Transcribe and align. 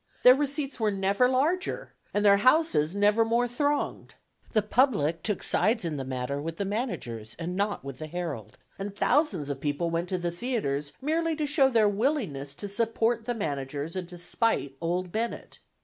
Their 0.23 0.33
receipts 0.33 0.79
were 0.79 0.89
never 0.89 1.29
larger, 1.29 1.93
and 2.11 2.25
their 2.25 2.37
houses, 2.37 2.95
never 2.95 3.23
more 3.23 3.47
thronged. 3.47 4.15
The 4.51 4.63
public 4.63 5.21
took 5.21 5.43
sides 5.43 5.85
in 5.85 5.97
the 5.97 6.03
matter 6.03 6.41
with 6.41 6.57
the 6.57 6.65
managers 6.65 7.35
and 7.37 7.53
against 7.61 7.99
the 7.99 8.07
Herald, 8.07 8.57
and 8.79 8.95
thousands 8.95 9.51
of 9.51 9.61
people 9.61 9.91
went 9.91 10.09
to 10.09 10.17
the 10.17 10.31
theatres 10.31 10.93
merely 11.03 11.35
to 11.35 11.45
show 11.45 11.69
their 11.69 11.87
willingness 11.87 12.55
to 12.55 12.67
support 12.67 13.25
the 13.25 13.35
managers 13.35 13.95
and 13.95 14.09
to 14.09 14.17
spite 14.17 14.75
"Old 14.81 15.11
Bennett." 15.11 15.59